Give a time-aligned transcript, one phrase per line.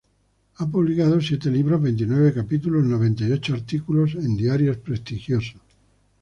[0.55, 5.61] Ha publicado siete libros, veintinueve capítulos, noventa y ocho artículos en diarios prestigiosos.